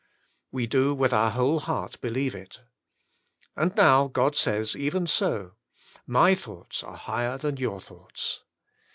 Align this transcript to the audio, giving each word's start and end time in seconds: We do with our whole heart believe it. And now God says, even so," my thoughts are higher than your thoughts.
We 0.51 0.65
do 0.65 0.95
with 0.95 1.13
our 1.13 1.29
whole 1.29 1.59
heart 1.59 2.01
believe 2.01 2.33
it. 2.33 2.61
And 3.55 3.75
now 3.75 4.07
God 4.07 4.35
says, 4.35 4.75
even 4.75 5.05
so," 5.05 5.51
my 6.17 6.33
thoughts 6.33 6.83
are 6.83 6.97
higher 6.97 7.37
than 7.37 7.57
your 7.57 7.79
thoughts. 7.79 8.41